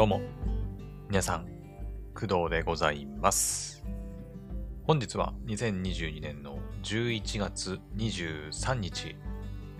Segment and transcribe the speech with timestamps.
[0.00, 0.22] どうも、
[1.10, 1.46] 皆さん、
[2.14, 3.84] 工藤でございます。
[4.84, 9.14] 本日は2022年の11月23日、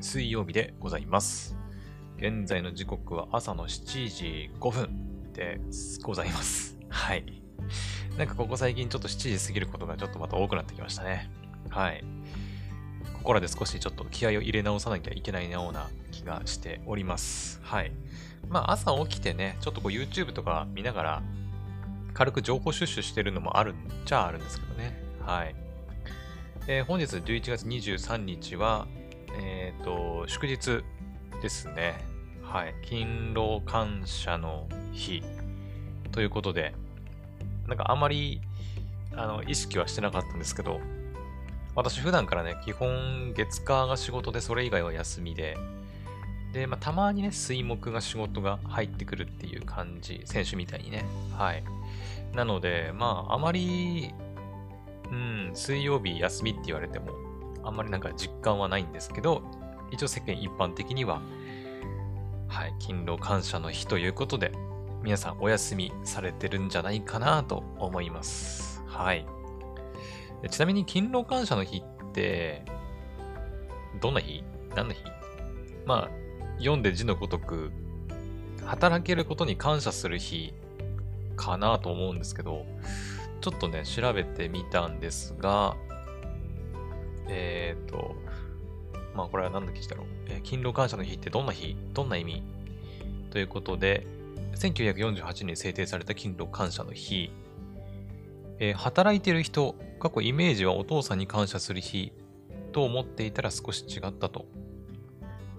[0.02, 1.56] 水曜日でございます。
[2.18, 5.59] 現在の時刻は朝の7時5分で
[6.02, 6.77] ございます。
[6.91, 7.43] はい。
[8.18, 11.30] なんかここ最近ちょっと7時過ぎることがちょっとまた多くなってきましたね。
[11.71, 12.05] はい。
[13.14, 17.59] ここらで少しちょっと気合を入れ直さなきゃいけないような気がしております。
[17.62, 17.93] はい。
[18.50, 21.22] まあ朝起きてね、ちょっとこう YouTube とか見ながら
[22.13, 25.03] 軽く情報収集してるのもあるんちゃあるんですけどね。
[25.25, 25.54] はい。
[26.67, 28.86] えー本日11月23日は、
[29.41, 30.82] えっ、と、祝日
[31.41, 32.05] ですね。
[32.42, 32.75] はい。
[32.84, 35.22] 勤労感謝の日
[36.11, 36.75] ということで、
[37.69, 38.41] なんかあまり
[39.14, 40.80] あの意識はしてなかったんですけど、
[41.77, 45.56] 私普段からね、基本月火が仕事でそれ以外は休みで、
[46.53, 51.05] で、まあ、たまにね、水木が仕事が入ってくるっていう感じ、選手みたいにね。
[51.36, 51.62] はい。
[52.34, 54.12] なので、まあ、あまり、
[55.11, 57.12] うん、水曜日休みって言われても、
[57.62, 59.42] あんまりなんか実感はないんですけど、
[59.91, 61.20] 一応世間一般的には、
[62.48, 64.52] はい、勤労感謝の日ということで、
[65.02, 68.83] 皆さんお休みされてるんじゃないかなと思います。
[68.86, 69.27] はい。
[70.48, 72.64] ちなみに勤労感謝の日って、
[74.00, 74.42] どんな日？
[74.74, 75.02] 何の日？
[75.86, 76.11] まあ、
[76.61, 77.72] 読んで字のごとく、
[78.64, 80.55] 働けることに感謝する日
[81.36, 82.64] かなと思うんですけど、
[83.41, 85.77] ちょっとね、調べてみたんですが、
[87.28, 88.14] えっ、と、
[89.14, 90.06] まあこれは何の記事だろう。
[90.28, 91.77] えー勤労感謝の日ってどんな日？
[91.94, 92.42] どんな意味？
[93.30, 94.06] ということで、
[94.56, 97.30] 1948年に制定された勤労感謝の日、
[98.58, 102.12] えー働いてる人、過去イメージはお父さんに感謝する日
[102.72, 104.45] と思っていたら少し違ったと。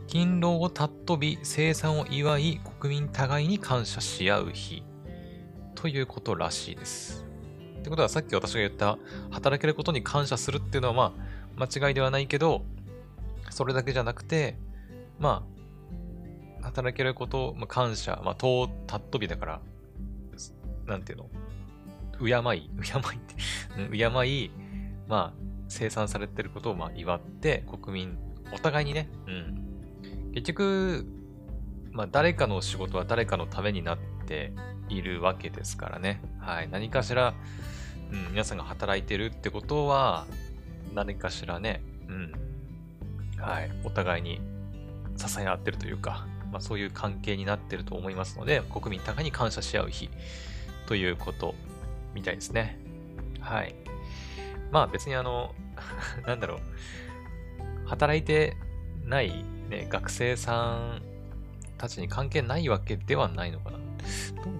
[0.07, 4.83] 勤労を尊び、生産を祝い、国民互いに感謝し合う日
[5.75, 7.25] ということらしいです。
[7.79, 8.99] ってことはさっき私が言った
[9.31, 11.13] 働けることに感謝するっていうのはま
[11.57, 12.63] あ間違いではないけど、
[13.49, 14.55] それだけじゃなくて、
[15.19, 15.43] ま
[16.61, 19.61] あ、働けること、まあ、感謝、まあ、尊尊びだから、
[20.85, 21.29] なんていうの？
[22.19, 23.19] 敬い、 敬いっ
[23.89, 24.51] て、敬い、
[25.07, 25.33] まあ、
[25.67, 28.17] 生産されてることをまあ祝って、国民、
[28.53, 29.70] お互いにね、うん。
[30.33, 31.05] 結局、
[31.91, 34.53] まあ、誰かの仕事は誰かのためになって
[34.89, 36.21] いるわけですからね。
[36.39, 36.69] はい。
[36.69, 37.33] 何かしら、
[38.11, 40.25] うん、皆さんが働いてるってことは、
[40.93, 42.31] 何かしらね、うん。
[43.37, 43.71] はい。
[43.83, 44.41] お互いに
[45.17, 50.09] 支え合ってるというか、まあ、そういう関係になってると思いますので、国民互いに感謝し合う日
[50.85, 51.55] ということ
[52.13, 52.79] みたいですね。
[53.39, 53.75] はい。
[54.71, 55.55] まあ別にあの、
[56.27, 56.55] なんだろ
[57.85, 58.55] う、働いて
[59.05, 61.01] ない、ね、学生さん
[61.77, 63.79] たちに関係ないわけではないのかな。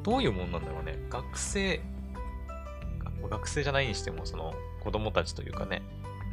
[0.04, 0.98] どういうもんなんだろうね。
[1.10, 1.82] 学生、
[3.30, 5.84] 学生じゃないにしても、その子供たちというかね、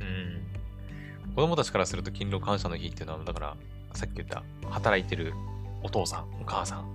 [0.00, 1.34] うん。
[1.34, 3.56] 子供たちからすると勤労感謝の日っていうのは、だから、
[3.94, 5.34] さっき言った、働いてる
[5.82, 6.86] お父さん、お母さん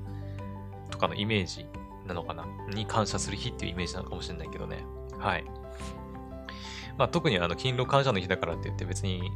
[0.89, 1.65] とかのイメージ
[2.07, 4.85] なのかなに感謝する日っていうイメージなのかもしれないけどね。
[5.19, 5.43] はい。
[6.97, 9.31] まあ特にあの、勤労感謝の日だからって言って別に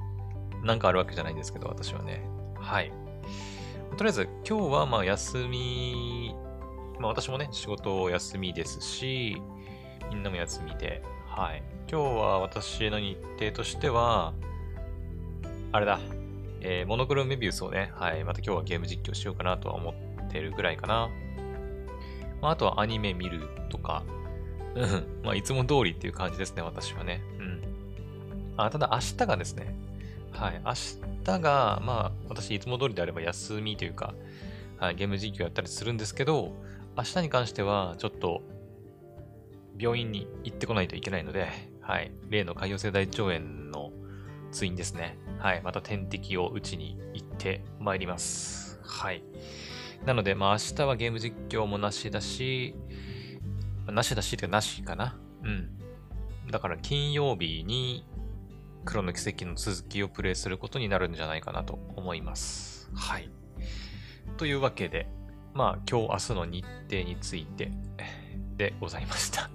[0.63, 2.36] なんかあるわけじゃないんですけど、私はね。
[2.67, 2.91] はい。
[3.97, 6.35] とりあえず今日はまあ休み、
[6.99, 9.41] まあ私もね、仕事休みですし、
[10.09, 11.63] みんなも休みで、はい。
[11.89, 14.33] 今日は私の日程としては、
[15.71, 15.97] あれだ、
[16.59, 19.91] えーモノクロメビウスをね、はい、また今日はゲーム実況しようかなとは思
[20.25, 21.09] ってるぐらいかな。
[22.41, 24.03] まあ、あとはアニメ見るとか、
[24.75, 27.23] うん、まあいつも通りっていう感じですね、私はね。
[27.39, 27.61] うん。
[28.57, 29.73] あ、ただ明日がですね、
[30.33, 30.73] はい、明
[31.33, 34.13] 日が、まあ私いつも通りであれば休みというか、
[34.79, 36.53] はい、ゲーム実況やったりするんですけど、
[36.97, 38.41] 明日に関してはちょっと
[39.77, 41.47] 病院に行ってこないといけないので、
[41.81, 43.39] はい、例の潰瘍性大腸炎
[43.71, 43.91] の
[44.51, 45.17] 通院ですね。
[45.39, 48.79] はい、また点滴を打ちに行ってまいります。
[48.83, 49.23] はい。
[50.05, 52.75] なので、まあ明日はゲーム実況もなしだし、
[53.87, 55.17] なしだしっていうかなしかな。
[55.43, 55.69] うん。
[56.51, 58.05] だから金曜日に
[58.87, 62.89] 黒の奇跡の続きをプレイすることになるんじゃないかなと思います。
[62.95, 63.29] はい。
[64.37, 65.09] というわけで、
[65.53, 67.69] まあ今日明日の日程について
[68.55, 69.49] でございました。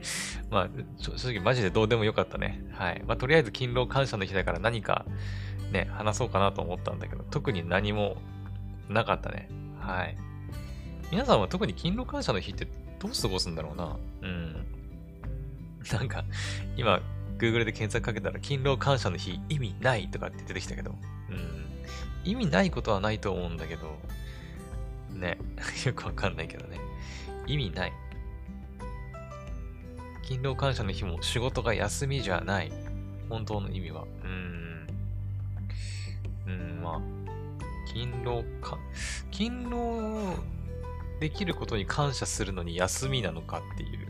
[0.50, 2.62] まあ正直マジでどうでもよかったね。
[2.72, 3.02] はい。
[3.06, 5.06] まあとりあえず勤労感謝の日だから何か
[5.72, 8.18] ね、話そうかなと思ったんだけど、特に何も
[8.90, 9.48] なかったね。
[9.80, 10.16] はい。
[11.10, 14.66] 皆さんは特に勤労感謝の日ってどう過ごすんだろうなうん。
[15.92, 16.24] なんか、
[16.76, 17.00] 今、
[17.38, 20.94] Google で検索かけたら、勤労感謝の日意味ないとかって出てきたけど、
[21.30, 21.64] うん。
[22.24, 23.98] 意味ないことはないと思うんだけど、
[25.10, 25.38] ね、
[25.84, 26.78] よくわかんないけどね。
[27.46, 27.92] 意味ない。
[30.22, 32.72] 勤労感謝の日も仕事が休みじゃない。
[33.28, 34.02] 本当の意味は。
[34.02, 34.86] うーん。
[36.46, 37.24] うーん、まあ。
[37.86, 38.78] 勤労か、
[39.30, 40.34] 勤労
[41.20, 44.08] できることに感謝するのに休みなのかっていう。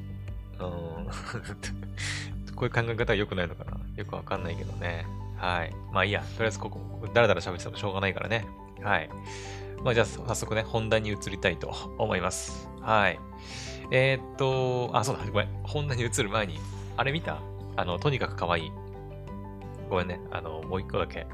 [0.60, 2.33] うん。
[2.54, 5.06] こういう考え方は良くないのかなよくわかんないけどね。
[5.36, 5.74] はい。
[5.92, 6.20] まあいいや。
[6.20, 8.46] とりあえずここ、だらだら喋っててもしょうがないからね。
[8.82, 9.08] はい。
[9.82, 11.68] まあじゃあ早速ね、本題に移りたいと
[11.98, 12.68] 思います。
[12.80, 13.18] はい。
[13.90, 15.48] えー、っと、あ、そうだ、ごめん。
[15.62, 16.58] 本題に移る前に、
[16.96, 17.38] あれ見た？
[17.76, 18.72] あの、とにかく可愛い。
[19.90, 20.20] ごめんね。
[20.30, 21.26] あの、もう一個だけ。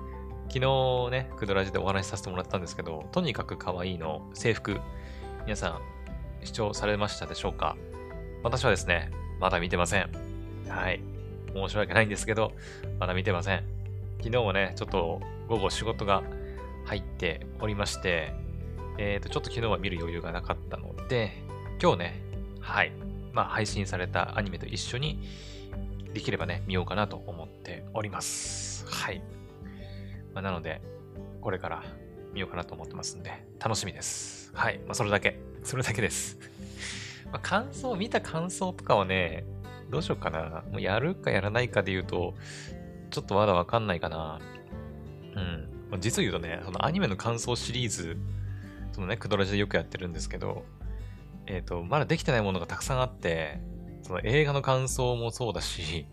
[0.48, 4.80] 昨日ね、クドラジでお話しさせてもらったんですけど、とにかく可愛いの制服、
[5.44, 5.80] 皆さん、
[6.44, 7.76] 視聴されましたでしょうか？
[8.42, 10.29] 私はですね、まだ見てません。
[10.70, 11.02] はい。
[11.52, 12.52] 申し訳ないんですけど、
[12.98, 13.64] まだ見てません。
[14.18, 16.22] 昨日もね、ちょっと午後仕事が
[16.86, 18.32] 入っておりまして、
[18.98, 21.32] えっ、ー、と、ちょっと昨日は見る余裕がなかったので、
[21.82, 22.22] 今日ね、
[22.60, 22.92] はい、
[23.32, 25.20] まあ、配信されたアニメと一緒に、
[26.12, 28.84] できればね、見ようかなと思っております。
[28.86, 29.22] はい。
[30.34, 30.80] まあ、なので、
[31.40, 31.84] これから
[32.32, 34.50] 見ようかなと思ってますんで、楽しみです。
[34.54, 34.78] はい。
[34.86, 35.38] まあ、それだけ。
[35.62, 36.38] それだけです。
[37.32, 39.44] まあ、感想、見た感想とかはね、
[39.90, 40.62] どうしようかな。
[40.70, 42.34] もうやるかやらないかで言うと、
[43.10, 44.38] ちょっとまだわかんないかな。
[45.92, 46.00] うん。
[46.00, 48.16] 実を言うとね、そのアニメの感想シリーズ、
[48.92, 50.64] そのね、クドラジでよくやってるんですけど、
[51.46, 53.60] えっ、ー、と、まだできてないものがたくさんあって、
[54.02, 56.06] その映画の感想もそうだし、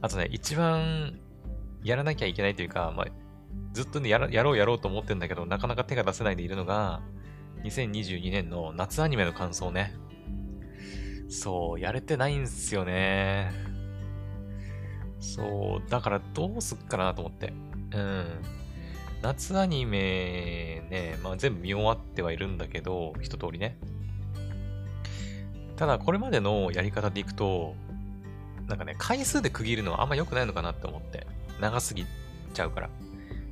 [0.00, 1.18] あとね、一番
[1.82, 3.06] やらなきゃいけないというか、まあ、
[3.72, 7.00] ずっとねや、やろうやろうと思ってんだけど、なかなか手が出せないでいるのが、
[7.64, 9.94] 2022年の夏アニメの感想ね。
[11.28, 13.52] そう、やれてないんすよね。
[15.20, 17.52] そう、だからどうすっかなと思って。
[17.92, 18.26] うん。
[19.22, 23.78] 夏アニメね、まあ全部見終わってはいるんだけど、一通りね。
[25.76, 27.74] ただ、これまでのやり方でいくと、
[28.66, 31.26] なんかね、回数で区切るのはあんま良くないのかなって思って。
[31.60, 32.06] 長すぎ
[32.54, 32.90] ちゃうから。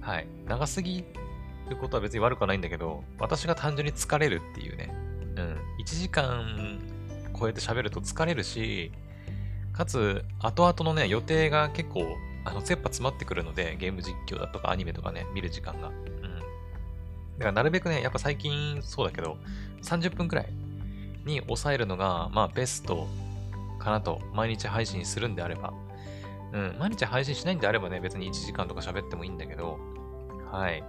[0.00, 0.26] はい。
[0.46, 1.05] 長すぎ
[1.69, 4.94] ることは別に悪くはないんだけど、私が単純に疲れるっていうね。
[5.37, 5.56] うん。
[5.81, 6.95] 1時間
[7.38, 8.93] 超えて喋ると疲れるし、
[9.73, 12.06] かつ、後々のね、予定が結構、
[12.44, 15.88] あの、切羽詰まってくるので、ゲーム実況だとかアニメとかね、見る時間が。
[15.88, 15.93] うん。
[15.99, 16.47] だ
[17.41, 19.37] からなるべくね、やっぱ最近そうだけど、
[19.83, 20.49] 30分くらい
[21.27, 23.06] に抑えるのが、まあ、ベスト
[23.79, 25.75] かなと、毎日配信するんであれば。
[26.53, 29.79] うん、毎日配信しないんであればね、別に1時間とか喋ってもいいんだけど、
[30.50, 30.83] はい。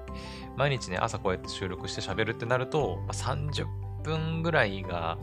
[0.56, 3.66] 毎日ね、朝こうやって収録して喋るってなると、まあ、30
[4.04, 5.18] 分ぐらいが、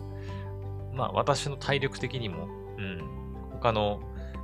[0.94, 2.48] まあ私の体力的にも、
[2.78, 3.02] うん、
[3.52, 4.00] 他の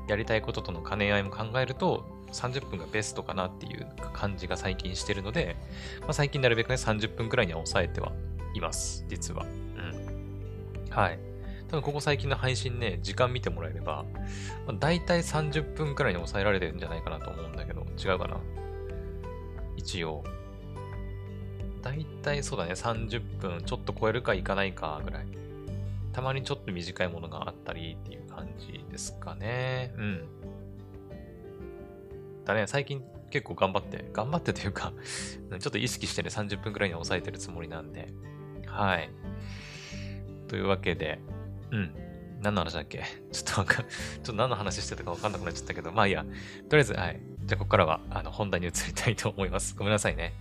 [0.09, 5.57] やりたいこととの兼ね合いも考えると、30分がベストかなっていう感じが最近してるので、
[6.01, 8.13] まあ、最近なるべくね、30分くらいには抑えては
[8.55, 9.45] います、実は。
[9.45, 10.91] うん。
[10.91, 11.19] はい。
[11.69, 14.05] 多分ここ最近の配信ね、時間見てもらえれば、
[14.67, 18.39] まあ、大体30分くらいに抑えられてるんじゃないかなと思うんだけど、違うかな？
[19.77, 20.25] 一応。
[21.83, 25.27] 大体そうだね、30分ちょっと超えるかいかないかぐらい。
[26.13, 29.93] たまにちょっと短いものがあったりっていう感じですかね。
[29.97, 30.29] うん。
[32.45, 34.93] だね、最近結構頑張って、頑張ってというか
[35.51, 38.13] ちょっと意識してね、30分くらいに抑えてるつもりなんで。
[38.67, 39.11] はい。
[40.49, 41.21] というわけで、
[41.71, 41.95] うん。
[42.41, 43.05] 何の話だっけ？
[43.33, 46.25] ちょっとわかん、ちょっと何の話してたかわかんなくなっちゃったけど、まあいいや。
[46.69, 47.21] とりあえず、はい。
[47.45, 49.75] じゃあ、ここからは、あの、本題に移りたいと思います。
[49.77, 50.33] ごめんなさいね。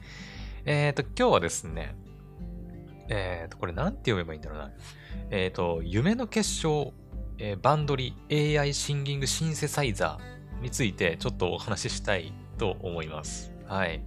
[0.65, 1.95] えっ、ー、と、今日はですね、
[3.09, 4.71] えっ、ー、と、これなんて読めばいいんだろうな。
[5.31, 6.93] えっ、ー、と、夢の結晶、
[7.37, 13.51] えー、バンドリ AI シンギングシンセサイザーについてちょっとお話ししたいと思います。
[13.65, 14.01] はい。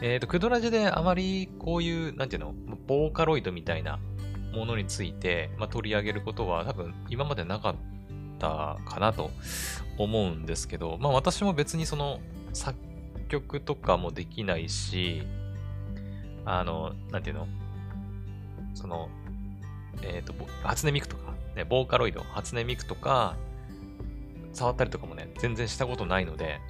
[0.00, 2.54] えっ、ー、と、クドラジであまりこういう、なんていうの、
[2.86, 3.98] ボーカロイドみたいな
[4.52, 7.74] ものについて、まあ、取り上げることは多分今までなかっ
[8.38, 9.30] たかなと
[9.98, 12.20] 思うんですけど、まあ私も別にその
[12.52, 12.78] 作
[13.28, 15.22] 曲とかもできないし、
[16.44, 17.46] あの、なんていうの
[18.74, 19.08] その
[20.02, 23.36] えっ、ー、と、初音ミクとか、ね、ボーカロイド、初音ミクとか、
[24.52, 26.60] 触ったりとかもね、全然したことないので、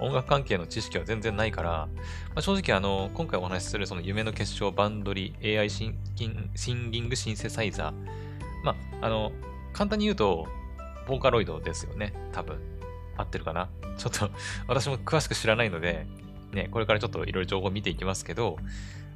[0.00, 1.88] うん、音楽関係の知識は全然ないから、ま
[2.36, 5.98] あ、正直あの、今回お話しするその夢の結晶バンドリ AI シン
[6.54, 7.92] シンギングシンセサイザー。
[8.64, 9.32] まあ、あの、
[9.72, 10.48] 簡単に言うと、
[11.06, 12.12] ボーカロイドですよね。
[12.32, 12.58] 多分。
[13.16, 13.68] 合ってるかな？
[13.98, 14.30] ちょっと
[14.66, 16.06] 私も詳しく知らないので、
[16.52, 18.56] ね、これからちょっといろいろ情報を見ていきますけど、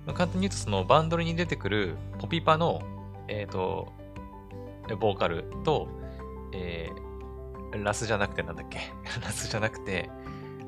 [0.07, 2.83] まあ、簡単に言うとそのバンドリに出てくるポピパの
[3.28, 3.93] えっ、ー、と、
[5.00, 5.88] ボーカルと、
[6.52, 8.78] えー、ラスじゃなくてなんだっけ？
[9.23, 10.11] ラスじゃなくて、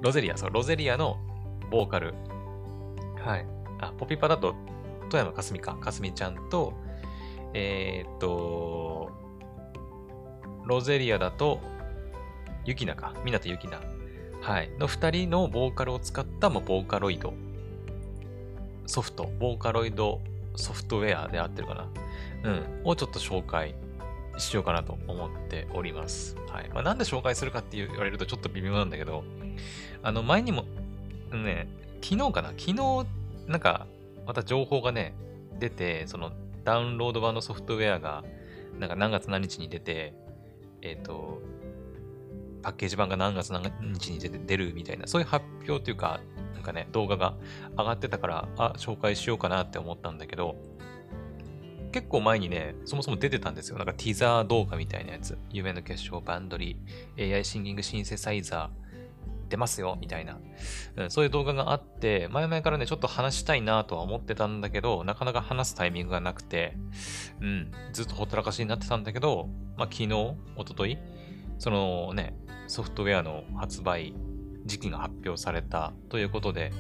[0.01, 1.19] ロゼリア、そう、ロゼリアの
[1.71, 2.15] ボーカル。
[3.25, 3.47] はい。
[3.81, 4.55] あ、ポピパだと、
[5.11, 6.73] 富山かすみか、かすみちゃんと、
[7.55, 9.11] えー、っと、
[10.65, 11.61] ロゼリアだと、
[12.65, 13.15] ユキナか？
[13.25, 13.81] 港ユキナ。
[14.41, 14.71] はい。
[14.79, 17.33] の2人のボーカルを使った、まあ、ボーカロイド
[18.87, 20.21] ソフト、ボーカロイド
[20.55, 21.89] ソフトウェアであってるかな。
[22.47, 22.81] うん。
[22.85, 23.75] をちょっと紹介
[24.39, 26.37] しようかなと思っております。
[26.49, 26.71] はい。
[26.73, 29.25] まあ、なんで紹介するかって言われるとちょっと微妙なんだけど、
[30.03, 30.65] あの、前にも、
[31.33, 31.69] ね、
[32.03, 32.51] 昨日かな？
[32.51, 33.07] 昨日、
[33.49, 33.87] なんか、
[34.27, 35.15] また情報がね、
[35.59, 36.33] 出て、その、
[36.65, 38.25] ダウンロード版のソフトウェアが、
[38.79, 40.15] なんか何月何日に出て、
[40.83, 41.41] えっ、ー、と、
[42.63, 46.21] パッケージ版が何月何日に出て出るみたいな、そういう発表というか、
[46.55, 47.35] なんかね、動画が
[47.79, 50.57] 上がってたから、あ、紹介しようかなって思ったんだけど、
[51.97, 53.79] 結構前にね、そもそも出てたんですよ。
[53.79, 55.39] なんかティザー動画みたいなやつ。
[55.51, 60.39] 夢の結晶、バンドリー、AI シンギングシンセサイザー、出ますよ、みたいな、
[60.97, 61.11] うん。
[61.11, 66.77] そういう動画があって、前々からね、ちょっと話したいなとは思ってたんだけど、なかなか話すタイミングがなくて、
[67.41, 69.49] うん、ずっとほったらかしになってたんだけど、
[69.79, 70.37] まあ、昨日、一
[70.69, 70.99] 昨日
[71.57, 72.37] そのね、
[72.67, 74.13] ソフトウェアの発売
[74.67, 76.73] 時期が発表されたということで、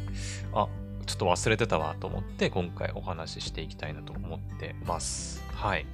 [0.52, 0.68] あ、
[1.06, 5.42] ちょっと忘れてたわと思って今回お話ししていきたいなと思ってます。
[5.52, 5.86] はい。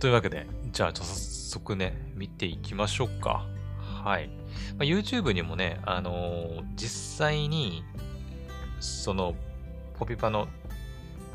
[0.00, 3.46] というわけで、じゃあ、早速ね、見ていきましょうか。
[3.78, 4.28] はい。
[4.76, 7.82] まあ、YouTube にもね、あのー、実際に、
[8.80, 9.34] その、
[9.98, 10.46] ポピパの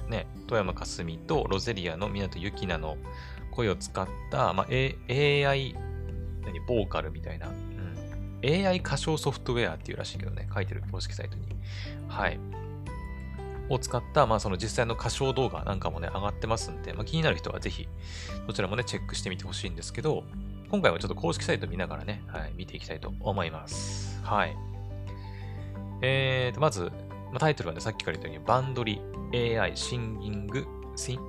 [0.07, 2.97] ね、富山かすみとロゼリアの港ゆきなの
[3.51, 5.75] 声を使った、まあ、AI、
[6.43, 7.47] 何、ボーカルみたいな、
[8.43, 11.43] AI 歌唱ソフトウェアっていうらしいけどね、書いてる公式サイトに。
[12.07, 12.39] はい。
[13.69, 17.87] を使った、まあ、その実際の歌唱動画なんかもね、上がってますんで、まあ、気になる人はぜひ、
[18.47, 20.23] そちらもね、チェックしてみてほしいんですけど、
[20.71, 24.19] 今回はちょっと公式サイト見ながらね、はい、見ていきたいと思います。
[24.23, 24.57] はい。
[26.01, 26.91] えーと、まず、
[27.31, 29.01] まあ、タイトルはね、さっきから言ったように、バンドリ
[29.33, 30.65] AI シンギング、
[30.95, 31.19] シン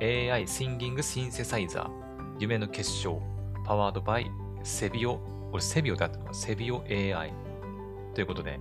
[0.00, 1.90] AI シンギングシンセサイザー、
[2.38, 3.20] 夢の結晶、
[3.64, 4.30] パワードバイ
[4.62, 7.32] セビオ、これセビオだったのかセビオ AI
[8.14, 8.60] ということで、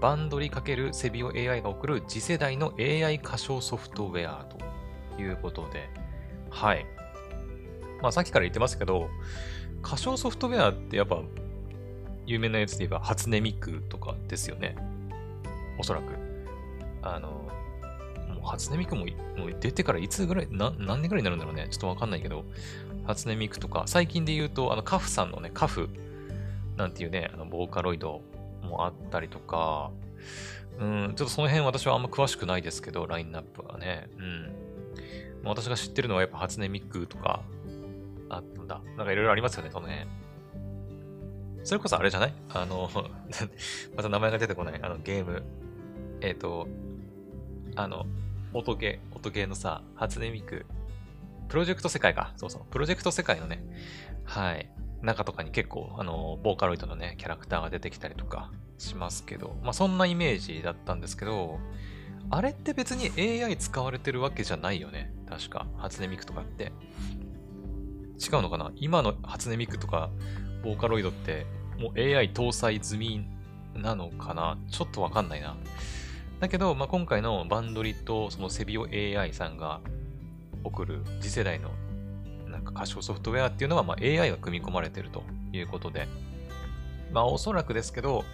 [0.00, 5.88] バンドリ×セビオ AI が送る次世代の AI 歌唱ソフトウェアということで、
[6.50, 6.86] はい。
[8.00, 9.08] まあさっきから言ってますけど、
[9.84, 11.20] 歌唱ソフトウェアってやっぱ
[12.26, 14.76] 有名なやつで言えば初音ミクとかですよね。
[15.78, 16.12] おそらく。
[17.02, 17.28] あの、
[18.28, 21.68] もう初音ミクももう出てからいつぐらい、な何年ぐらいになるんだろうね。
[21.70, 22.44] ちょっとわかんないけど、
[23.06, 25.88] 初音ミクとか、最近で言うと、あのカフさんのね、カフ
[26.78, 28.22] なんていうね、あのボーカロイド
[28.62, 29.90] もあったりとか、
[30.78, 34.08] うん、ちょっとその辺私はあんま詳しくないですけど、ラインナップがね。
[34.16, 34.54] うん。
[35.44, 37.42] 私が知ってるのはやっぱ初音ミクとか、
[38.30, 38.80] あったんだ。
[38.96, 40.06] なんかいろいろありますよね、その辺。
[41.64, 42.34] それこそあれじゃない？
[42.50, 42.88] あの
[43.96, 44.80] また名前が出てこない。
[44.80, 45.42] あのゲーム。
[46.20, 46.68] えっ、ー、と、
[47.74, 48.06] あの、
[48.52, 50.64] 音ゲー、音ゲーのさ、初音ミク。
[51.48, 52.32] プロジェクト世界か。
[52.36, 52.62] そうそう。
[52.70, 53.64] プロジェクト世界のね、
[54.24, 54.70] はい。
[55.02, 61.58] 中とかに結構、あの、ボーカロイドのね、キャラクターが出てきたりとかしますけど、まあそんなイメージだったんですけど、
[62.30, 63.10] あれって別に
[63.42, 65.12] AI 使われてるわけじゃないよね。
[65.28, 65.66] 確か。
[65.76, 66.64] 初音ミクとかって。
[66.64, 68.72] 違うのかな？
[68.76, 70.10] 今の初音ミクとか、
[70.64, 71.46] ボーカロイドって、
[71.78, 73.28] もう AI 搭載済み
[73.74, 74.58] なのかな？
[74.70, 75.56] ちょっとわかんないな。
[76.40, 79.80] だけど、まあ、今回のバンドリとそのセビオ AI さんが
[80.62, 81.70] 送る次世代の
[82.86, 86.08] ソフトウェアっていうのは、まあ、AI が組み込まれてるということで、
[87.12, 88.24] まあおそらくですけど、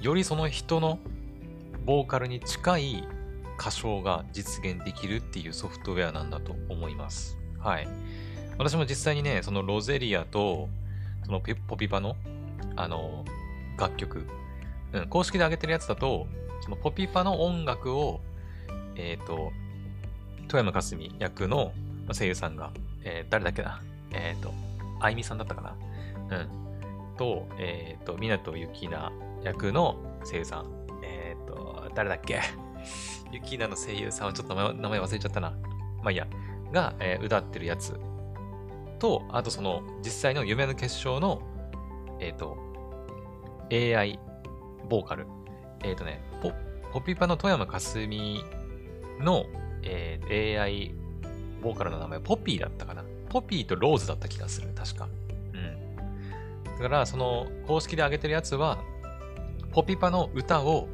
[0.00, 0.98] よりその人の
[1.84, 3.04] ボーカルに近い
[3.58, 7.38] 歌唱が実現できるっていうソフトウェアなんだと思います。
[7.58, 7.88] はい。
[8.58, 10.68] 私も実際にね、そのロゼリアと、
[11.24, 12.16] そのポピパの、
[12.76, 13.24] あの、
[13.78, 14.26] 楽曲、
[14.92, 16.26] うん、公式で上げてるやつだと、
[16.60, 18.20] そのポピパの音楽を、
[18.96, 19.52] えっ、ー、と、
[20.48, 21.72] 富山かすみ役の
[22.12, 22.72] 声優さんが、
[23.04, 23.80] えー、誰だっけな？
[24.12, 24.52] えっ、ー、と、
[25.00, 25.76] あいみさんだったか
[26.28, 26.38] な？
[26.38, 27.16] うん。
[27.16, 30.66] と、えっ、ー、と、港ゆきな役の声優さん。
[31.02, 32.40] えっ、と、誰だっけ？
[33.32, 35.50] ゆきなの声優さんはちょっと名前忘れちゃったな。
[36.02, 36.26] まあいいや。
[36.72, 37.98] が、えー、歌ってるやつ
[38.98, 41.42] と、あとその実際の夢の結晶の、
[42.18, 42.56] えっ、ー、と、
[43.70, 44.18] AI
[44.88, 45.26] ボーカル。
[45.82, 46.52] えっ、ー、とね、ポ
[46.92, 48.42] ポピパの富山かすみ
[49.18, 49.46] の、
[49.82, 50.94] えー、AI
[51.62, 53.04] ボーカルの名前ポピーだったかな。
[53.30, 54.68] ポピーとローズだった気がする。
[54.74, 55.08] 確か。
[55.54, 56.76] うん。
[56.76, 58.78] だから、その公式で上げてるやつは、
[59.72, 60.88] ポピパの歌を、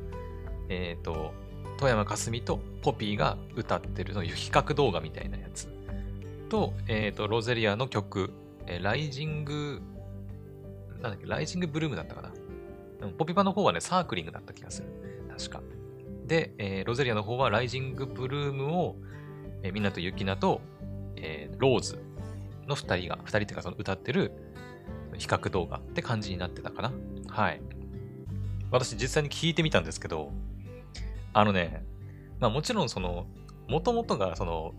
[0.69, 1.33] えっ、ー、と、
[1.79, 5.69] 富山かすみとポピーが歌ってるの比較動画みたいなやつ
[6.49, 8.31] と、えっ、ー、と、ロゼリアの曲、
[8.67, 9.81] えー、ライジング、
[11.01, 12.33] なんだっけ、ライジングブルームだったかな。
[13.17, 14.89] ポピパの方はね、サークリングだった気がする。
[15.37, 15.61] 確か。
[16.27, 18.97] で、えー、ロゼリアの方はライジングブルームを、
[19.63, 20.61] えー、みなとゆきなと、
[21.17, 21.99] えー、ローズ
[22.67, 24.33] の二人が、二人っていうかその歌ってる
[25.17, 26.93] 比較動画って感じになってたかな。
[27.29, 27.61] はい。
[28.71, 30.33] 私実際に聞いてみたんですけど、
[31.33, 31.85] あのね、
[32.41, 33.27] まあもちろんその、
[33.69, 34.75] もともとがその、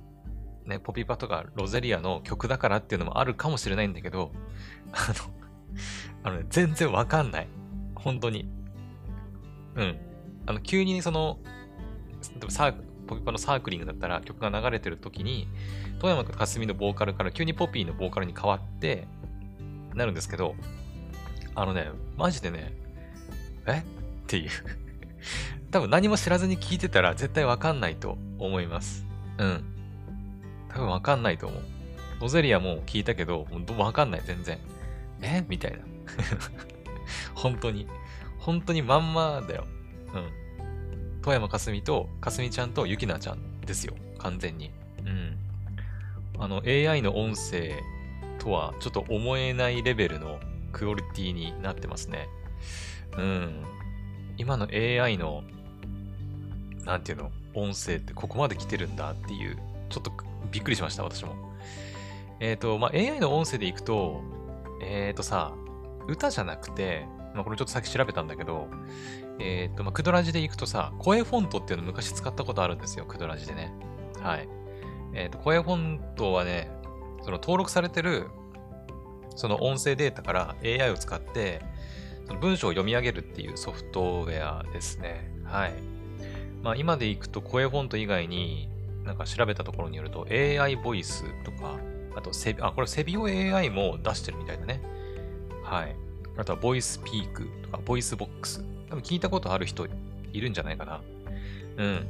[0.65, 4.31] ね、ポピパとかロゼリアの曲だからっていうのもあるかもしれないんだけど、
[4.91, 5.33] あの、
[6.23, 7.47] あのね、全然わかんない。
[7.95, 8.49] 本当に。
[9.75, 9.99] うん。
[10.45, 11.39] あの、急にその、
[12.49, 15.47] サークポピパのサークリングだったら曲が流れてる時に、
[15.99, 19.07] 富山かすみのボーカルから急にポピーのボーカルに変わって、
[19.95, 20.53] なるんですけど、
[21.55, 22.71] あのね、マジでね、
[23.65, 23.79] え？
[23.79, 23.83] っ
[24.27, 24.49] ていう
[25.71, 29.07] 多分何も知らずに聞いてたら絶対わかんないと思います。
[29.39, 29.63] うん。
[30.69, 31.63] 多分わかんないと思う。
[32.21, 34.59] ロゼリアも聞いたけど、わかんない、全然。
[35.23, 35.43] え？
[35.49, 35.79] みたいな。
[37.33, 37.87] 本当に。
[38.37, 39.65] 本当にまんまだよ。
[40.13, 40.38] うん。
[41.21, 43.93] 富山かすみと、かすみちゃんとゆきなちゃんですよ。
[44.17, 44.71] 完全に。
[45.05, 45.37] うん。
[46.39, 47.81] あの、AI の音声
[48.39, 50.39] とはちょっと思えないレベルの
[50.71, 52.29] クオリティになってますね。
[53.17, 53.63] うん。
[54.37, 55.43] 今の AI の、
[56.85, 59.57] なんていうの、音声ってここまで来てるんだっていう、
[59.89, 60.11] ちょっと
[60.51, 61.35] びっくりしました、私も。
[62.39, 64.21] えっ、ー、と、まあ、AI の音声でいくと、
[64.81, 65.53] えっ、ー、とさ、
[66.07, 68.67] 歌じゃなくて、まあ、これちょっとさっき調べたんだけど、
[69.39, 73.73] えっ、と、まあ、クドラジでいくとさ、声フォントっていうの昔使ったことあるんですよ、クドラジでね。
[74.21, 74.49] はい。
[75.13, 76.69] えっ、と、声フォントはね、
[77.21, 78.27] その登録されてる、
[79.35, 81.61] その音声データから AI を使って、
[82.27, 85.31] その文章を読み上げるっていうソフトウェアですね。
[85.45, 85.73] はい。
[86.61, 88.69] まあ今でいくと CoeFont 以外に、
[89.03, 91.79] なんか調べたところによると AI ボイスとか、
[92.15, 94.81] あとセビ、あ、これセビオ AI も出してるみたいだね。
[95.63, 95.95] はい。
[96.37, 98.63] あとは VOICEPEAK とか、 VOICEVOX。
[98.89, 99.87] 多分聞いたことある人
[100.33, 101.01] いるんじゃないかな。
[101.77, 102.07] うん。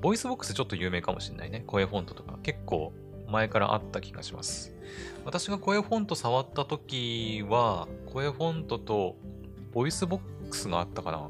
[0.00, 1.62] VOICEVOX ちょっと有名かもしれないね。
[1.66, 2.38] CoeFont とか。
[2.42, 2.92] 結構
[3.28, 4.72] 前からあった気がします。
[5.24, 9.16] 私が CoeFont 触った時は、 CoeFont と
[9.72, 11.28] VOICEVOX があったかな。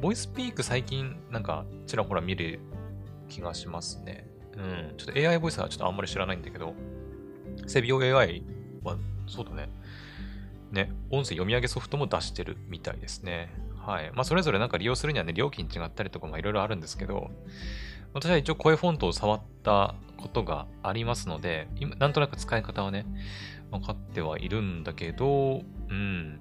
[0.00, 2.60] VOICEPEAK 最近なんかちらほら見る
[3.28, 4.28] 気がしますね。
[4.56, 4.94] うん。
[4.96, 6.74] ちょっと AI ボイスはちょっとあんまり知らないんだけど、
[7.66, 8.44] CeVIO AI
[8.84, 9.68] はそうだね。
[10.70, 13.52] ね、音声読み上げソフトも出してるみたいですね。
[13.86, 14.10] はい。
[14.12, 17.30] まあ、それぞれなんか利用するにはね、料金違ったりとか、まあ、いろいろあるんですけど、
[18.12, 23.06] 私は一応 CoeFont を触ったことがありますので、今、なんとなく使い方はね、
[23.70, 26.40] 分かってはいるんだけど、うん。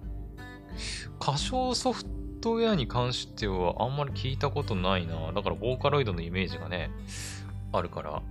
[1.21, 2.03] 歌唱ソフ
[2.41, 5.31] トウェアに関してはあんまり聞いたことないな。
[5.31, 6.89] だからボーカロイドのイメージがね、
[7.71, 8.23] あるから、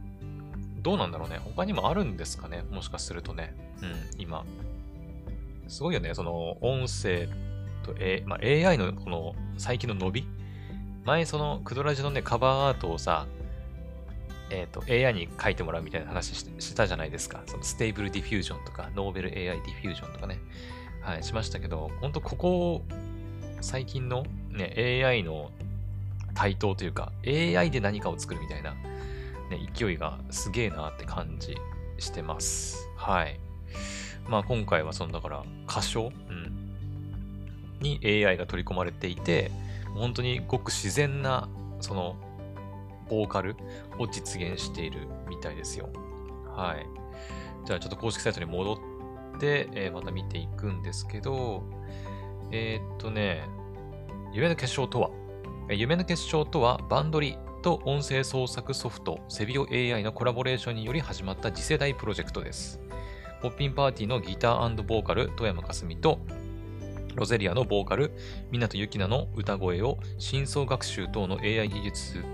[0.82, 1.38] どうなんだろうね。
[1.38, 2.64] 他にもあるんですかね。
[2.70, 3.54] もしかするとね。
[3.80, 4.44] うん、今。
[5.68, 6.14] すごいよね。
[6.14, 7.28] その音声
[7.84, 10.28] と、A まあ、AI のこの最近の伸び？
[11.04, 13.26] 前そのクドラジのね、カバーアートをさ、
[14.50, 17.42] えっ、ー、と、AI に書いてもらうみたいな話してたじゃないですか。
[17.46, 20.38] その Stable Diffusion とか、ノーベル AI ディフュージョンとかね。
[21.00, 22.82] はい、しましたけど、ほんとここ、
[23.60, 25.50] 最近のね、AI の
[26.34, 28.72] 台頭というか、AI で何かを作るみたいな、
[29.50, 31.56] ね、勢いがすげえなって感じ
[31.98, 32.88] してます。
[32.96, 33.38] はい。
[34.28, 36.10] まあ今回はそのだから歌唱、
[37.84, 39.52] に AI が取り込まれていて、
[39.94, 41.48] 本当にごく自然な
[41.80, 42.16] その
[43.08, 43.54] ボーカル
[43.98, 45.88] を実現しているみたいですよ。
[46.56, 46.86] はい。
[47.66, 48.74] じゃあちょっと公式サイトに戻
[49.36, 51.62] って、えー、また見ていくんですけど、
[52.50, 53.44] えー、っとね、
[54.32, 55.10] 夢の結晶とは、
[55.70, 62.80] 夢の結晶とはバンドリと音声創作ソフトセビオ AI のコラボレーションにより始まった次世代プロジェクトです。
[63.40, 66.18] ポッピンパーティーのギターボーカル富山かすみと
[67.14, 68.12] ロゼリアのボーカル
[68.50, 72.24] 湊ゆきなの歌声を深層学習等の AI 技術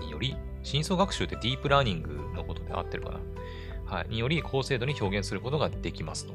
[0.00, 3.20] により深層学習ってディープラーニングのことで合ってるかな？
[3.96, 4.08] はい。
[4.10, 6.34] により高精度に表現することができますと。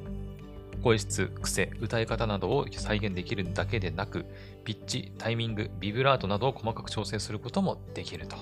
[0.81, 4.25] 声質、癖、歌い方などを再現できるだけでなく、
[4.65, 8.35] ピッチ、タイミング、ビブラートなどを細かく調整することもできると、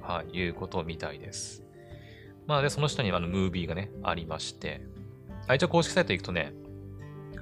[0.00, 1.64] はい、いうことみたいです。
[2.46, 4.80] まあで、その下にあのムービーがね、ありまして、
[5.48, 6.52] あ一応公式サイト行くとね、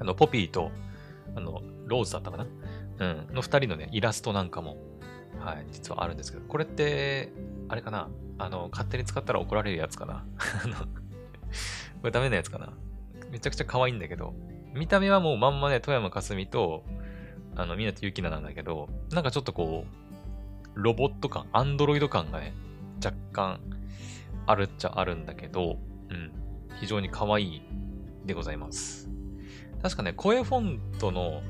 [0.01, 0.71] あの、ポピーと、
[1.35, 2.47] あの、ローズだったかな？
[2.99, 4.77] うん、の二人のね、イラストなんかも、
[5.39, 7.33] はい、実はあるんですけど、これって、
[7.69, 8.09] あれかな？
[8.39, 10.25] あの、勝手に使ったら怒られるやつかな？
[12.01, 12.73] これダメなやつかな？
[13.31, 14.35] めちゃくちゃ可愛いんだけど、
[14.75, 16.85] 見た目はもうまんまね、富山かすみと、
[17.57, 22.55] あの、湊ゆきななんだけど、なんかちょっとこう、ロボット感、アンドロイド感がね、
[23.05, 23.61] 若干
[24.47, 26.33] あるっちゃあるんだけど、うん、
[26.81, 27.63] 非常に可愛い
[28.25, 29.10] でございます。
[29.83, 31.43] 確かね、声フォントの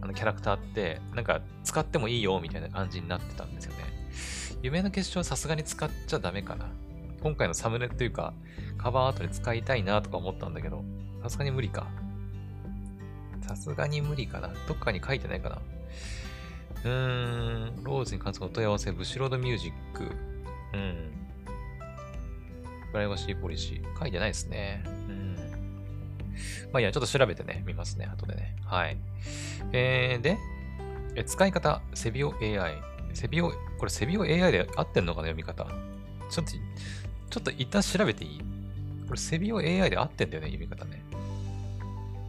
[0.00, 3.84] あのキャラクターって、なんか使ってもいいよみたいな感じになってたんですよね。
[4.62, 6.66] 夢の結晶はさすがに使っちゃダメかな。
[7.22, 8.34] 今回のサムネっていうか、
[8.78, 10.84] カバーアートに使いたいなとか思ったんだけど、
[11.22, 11.86] さすがに無理か。
[13.42, 14.50] さすがに無理かな。
[14.66, 15.62] どっかに書いてないかな。
[16.84, 20.04] うーん、ローズに関するお問い合わせ、ブシロードミュージック。
[20.74, 21.12] うん。
[22.90, 23.98] プライバシーポリシー。
[24.00, 24.82] 書いてないですね。
[24.86, 25.31] うん。
[26.72, 28.56] まあいや、ちょっと調べてね、見ますね、後でね。
[28.64, 28.96] はい。
[29.72, 30.38] えー、で、
[31.14, 32.82] え使い方、セビオ AI。
[33.14, 35.66] セビオ、これセビオ AI で合ってんのかな、読み方。
[36.30, 38.40] ちょっと、ちょっと一旦調べていい？
[39.06, 41.02] これセビオ AI で合ってんだよね、読み方ね。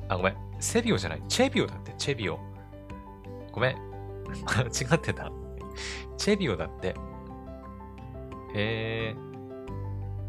[0.09, 0.35] あ、ごめん。
[0.59, 1.21] セビオじゃない。
[1.29, 2.39] チェビオだって、チェビオ。
[3.51, 3.77] ごめん。
[4.67, 5.31] 違ってた。
[6.17, 6.89] チェビオだって。
[6.89, 6.93] へ
[8.55, 9.15] え。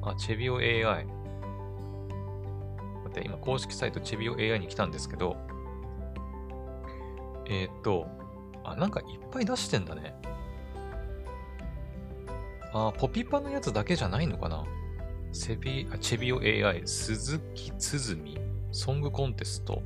[0.03, 1.07] あ、チェビオ AI。
[3.15, 5.37] て、今公式サイトチェビオ AI に来たんですけど、
[7.47, 8.07] えー、っと、
[8.65, 10.15] あ、なんかいっぱい出してんだね。
[12.73, 14.65] あ、ポピパのやつだけじゃないのかな？
[15.33, 18.39] セビ、あ、チェビオ AI、鈴木つづみ、
[18.73, 19.83] ソングコンテスト。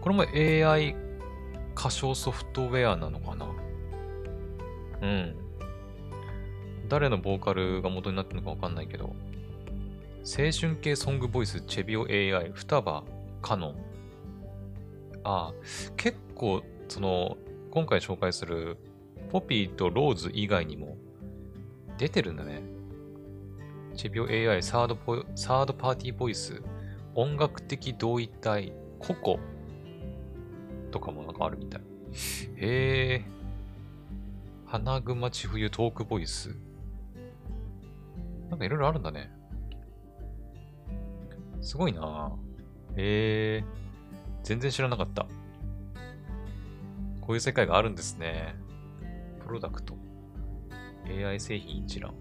[0.00, 0.96] これも AI
[1.76, 3.46] 歌唱ソフトウェアなのかな？
[5.02, 5.36] うん。
[6.88, 9.14] 誰のボーカルが元になってるのかわかんないけど。
[10.26, 13.04] 青春系ソングボイス、チェビオ AI、双葉、
[13.42, 13.76] カノン。
[15.22, 15.54] ああ、
[15.98, 17.36] 結構、その、
[17.70, 18.78] 今回紹介する
[19.30, 20.96] ポピーとローズ以外にも
[21.98, 22.62] 出てるんだね。
[23.96, 26.62] チェビオ AI サードポサードパーティーボイス、
[27.14, 29.38] 音楽的同一体、ココ
[30.90, 31.82] とかもなんかあるみたい。
[32.56, 33.24] へえ。
[34.64, 36.56] 花熊千冬トークボイス。
[38.48, 39.33] なんかいろいろあるんだね。
[41.64, 42.30] すごいな
[42.96, 43.64] へえ。
[44.42, 45.26] 全然知らなかった。
[47.22, 48.54] こういう世界があるんですね。
[49.44, 49.96] プロダクト。
[51.08, 52.12] AI 製品一覧。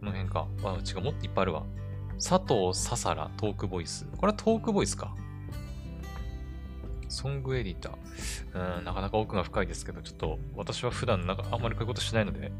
[0.00, 0.48] この辺か。
[0.64, 1.66] あ、違う、もっといっぱいあるわ。
[2.16, 4.06] 佐藤ささらトークボイス。
[4.16, 5.14] これはトークボイスか。
[7.10, 8.78] ソングエディター。
[8.78, 12.52] うん、なかなか奥が深いですけど、ちょっと私は普段なんかあんまりこういうことしないので、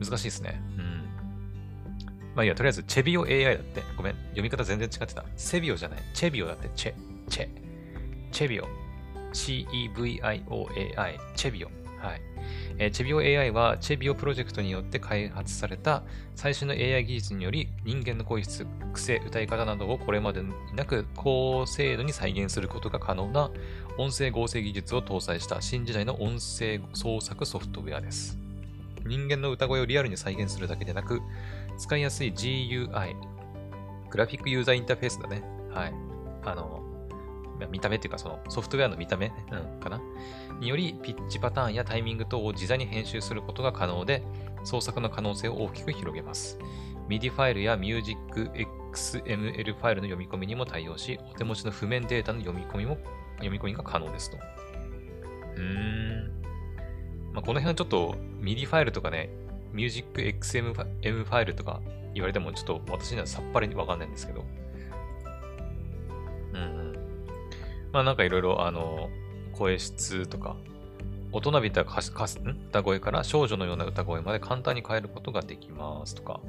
[0.00, 0.62] 難しいですね。
[0.78, 0.85] うん。
[2.36, 3.82] まあいいや、とりあえず、チェビオ AI だって。
[3.96, 5.24] ごめん、読み方全然違ってた。
[5.36, 5.98] セビオじゃない。
[6.12, 6.94] チェビオだって、チェ、
[7.30, 7.48] チェ。
[8.30, 8.68] チェビオ。
[9.32, 11.20] C-E-V-I-O-A-I。
[11.34, 11.68] チェビオ。
[11.98, 12.20] はい。
[12.78, 16.02] えー、チェビオ AI はチェビオプロジェクトによって開発された
[16.34, 23.50] 最新の AI 技術により人間の声質、癖、歌い方などをこれまでになく高精度に再現することが可能な
[23.98, 28.38] 音声合成技術を搭載した新時代の音声創作ソフトウェアです。
[29.06, 31.22] 人間の歌声をリアルに再現するだけでなく、
[31.78, 33.14] 使いやすい GUI、
[34.10, 35.42] グラフィックユーザーインターフェースだね。
[35.70, 35.94] はい。
[36.44, 36.82] あの、
[37.70, 40.00] 見た目っていうかそのソフトウェアの見た目、うん、かな？
[40.60, 44.22] によりピッチパターンやタイミング等を自在に編集することが可能で、
[44.64, 46.58] 創作の可能性を大きく広げます。
[47.08, 52.98] MIDI ファイルや MusicXML ファイルの読み込みにも対応し、お手持ちの譜面データの読み込みも、
[53.36, 54.38] 読み込みが可能ですと。
[55.56, 56.42] うーん。
[57.32, 59.30] まあ、この辺はちょっと MIDI ファイルとかね、
[59.76, 61.80] MusicXM ファイルとか
[62.14, 64.44] 言われてもちょっと私にはさっぱりわかんないんですけど。
[66.54, 66.94] うん。
[67.92, 69.10] まあなんかいろいろあの、
[69.52, 70.56] 声質とか、
[71.32, 76.40] 大人びた歌声から少女のような歌声まで簡単に変えることができますとか、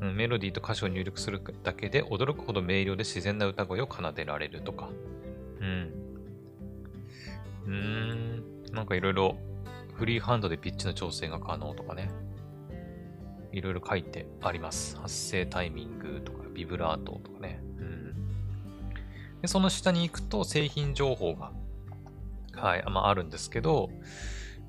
[0.00, 4.90] うん、メロディーと歌詞を入力するだけで驚くほど明瞭で自然な歌声を奏でられるとか、
[5.60, 5.92] うん。
[7.66, 9.36] うーん、なんかいろいろ
[9.94, 12.10] フリーハンドでピッチの調整が可能とかね。
[13.56, 14.96] いろいろ書いてあります。
[14.96, 17.60] 発声タイミングとか、ビブラートとかね。
[17.78, 18.14] うん。
[19.40, 21.52] で、その下に行くと製品情報が
[22.56, 23.90] はい、まあ、あるんですけど、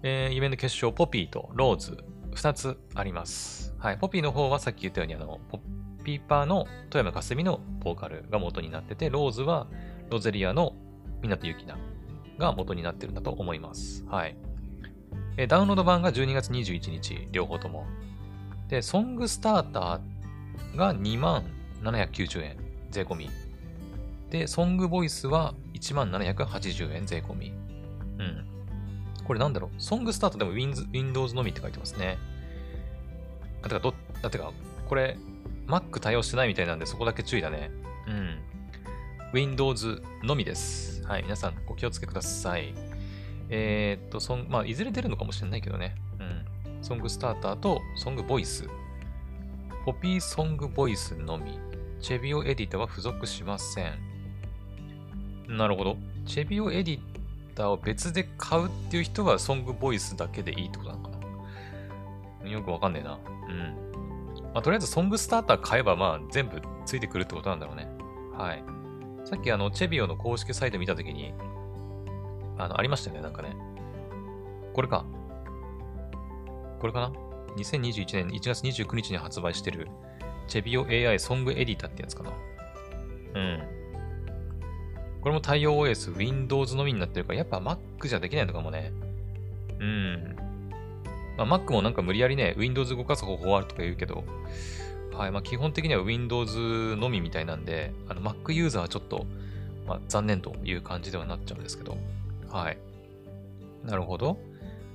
[0.03, 1.97] えー、イベント決勝、ポピーとローズ、
[2.33, 3.73] 2つあります。
[3.79, 5.59] はい、ポピーの方はさっき言ったように、あの、ポ
[6.03, 9.67] ピーパーの富山かすみのボーカルが元になってて、ローズは
[10.09, 10.73] ロゼリアの
[11.21, 11.77] 港ゆきな
[12.37, 14.05] が元になってるんだと思います。
[14.07, 14.35] はい。
[15.37, 17.85] え、ダウンロード版が12月21日、両方とも。
[18.67, 21.43] で、ソングスターターが2万
[21.81, 22.57] 790円、
[22.91, 23.29] 税込み。
[24.29, 27.53] で、ソングボイスは1万780円、税込み。
[28.19, 28.45] うん。
[29.23, 29.81] これなんだろう？
[29.81, 32.17] ソングスタートでも Windows のみって書いてますね。
[33.61, 34.51] あ、てか、ど、だってか、
[34.87, 35.17] これ、
[35.67, 37.71] Mac 対応してないみたいなんで、そこだけ注意だね。
[38.07, 38.39] うん。
[39.33, 41.03] Windows のみです。
[41.05, 41.23] はい。
[41.23, 42.73] 皆さん、お気をつけください。
[43.49, 45.95] えー、っと、ソン、まあ、いずれ出るのかもしれないけどね。
[46.81, 48.67] ソングスターターとソングボイス。
[49.85, 51.59] ポピーソングボイスのみ。
[51.99, 53.97] チェビオエディタは付属しません。
[55.47, 55.97] なるほど。
[56.25, 56.99] チェビオエディ
[57.55, 61.09] ターを別で買うっていう人はソングボイスだけでいいってことなのか
[62.43, 63.19] なよくわかんねえな。
[63.49, 63.87] うん。
[64.53, 67.87] まあ、とりあえずソングスターター買えば、まあ、全部ついてくるってことなんだろうね。
[68.37, 68.63] はい。
[69.25, 71.33] さっき、あの、チェビオの公式サイト見たときに、
[72.57, 73.55] あの、ありましたね、なんかね。
[74.73, 75.05] これか。
[76.79, 77.11] これかな
[77.57, 79.87] ?2021 年1月29日に発売してる、
[80.47, 82.31] チェビオ AI ソングエディタってやつかな。
[83.35, 83.77] うん。
[85.21, 88.93] これも対応 OS、Windows のみになってるから、やっぱ Mac じゃできないのかもね。
[89.79, 90.35] うん。
[91.37, 94.23] まあ、Mac もなんか無理やりね、Windows 動かす方法あるとか言うけど、
[95.13, 95.31] はい。
[95.31, 99.25] まあ、基本的には Windows のみみたいなんで、あの Mac ユーザーはちょっと、
[99.87, 101.97] まあ、残念という感じではなっちゃうんですけど、
[102.49, 102.77] はい。
[103.83, 104.37] なるほど。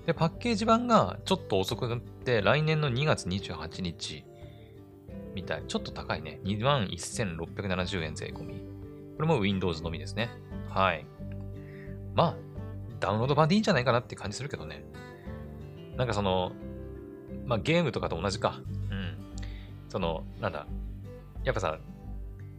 [0.06, 4.24] で、パッケージ版がちょっと遅くなって、来年の2月28日
[5.34, 5.64] みたい。
[5.66, 6.40] ちょっと高いね。
[6.44, 8.54] 21,670円税込み。
[9.16, 10.30] これも Windows のみですね。
[10.68, 11.06] はい。
[12.14, 12.36] まあ、
[13.00, 14.84] ダウンロード版でいいんじゃないかなって感じするけどね。
[15.96, 16.52] なんかその、
[17.46, 18.60] まあゲームとかと同じか。
[18.90, 19.16] うん。
[19.88, 20.66] その、なんだ。
[21.44, 21.78] やっぱさ、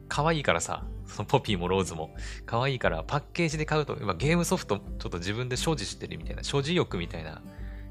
[0.07, 7.41] 可愛いからさ、そのポピーもローズも可愛いからパッケージで買うと、ゲームソフトちょっと自分で所持してるみたいな、所持欲みたいな、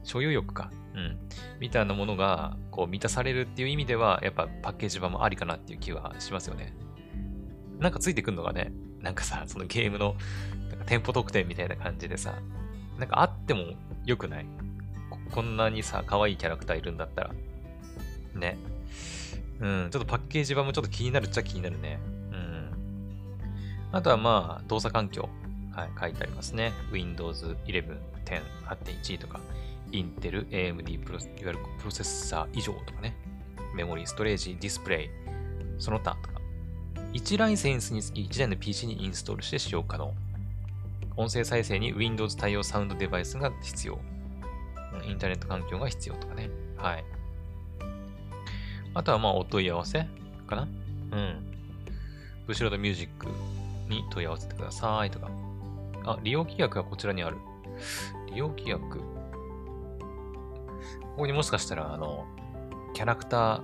[0.02, 0.70] 所有欲か。
[0.94, 1.18] うん。
[1.60, 6.74] みたいなものが、こう満たされるっていう意味では、やっぱパッケージ版もありかなっていう気はしますよね。
[7.78, 10.16] なんかついてくんのがね、なんかさ、そのゲームの
[10.70, 12.34] なんか店舗特典みたいな感じでさ、
[12.98, 13.64] なんかあっても
[14.04, 14.46] 良くない？
[15.30, 17.30] こんなにさ、可愛いキャラクターいるんだったら。
[18.34, 18.58] ね。
[19.60, 22.00] うん、ちょっとパッケージ版もちょっと気になるっちゃ気になるね。
[23.92, 25.28] あとはまあ、動作環境。
[25.74, 26.72] はい、書いてありますね。
[26.90, 29.40] Windows 11 10 8.1とか、
[29.90, 33.14] Intel AMD プロいわゆるプロセッサー以上とかね。
[33.74, 35.10] メモリー、ストレージ、ディスプレイ、
[35.78, 36.40] その他とか。
[37.12, 40.12] 1ライセンスにつき1台の PC にインストールして使用可能。
[41.16, 43.98] 音声再生に Windows 対応サウンドデバイスが必要。
[45.06, 46.50] インターネット環境が必要とかね。
[46.76, 47.04] はい。
[48.94, 50.06] あとはまあお問い合わせ
[50.46, 51.46] かなうん。
[52.46, 53.26] ブシロードミュージック
[53.88, 55.30] に問い合わせてくださいとか。
[56.04, 57.38] あ、利用規約がこちらにある。
[58.30, 58.98] 利用規約。
[58.98, 59.04] こ
[61.18, 62.24] こにもしかしたら、あの、
[62.94, 63.62] キャラクター、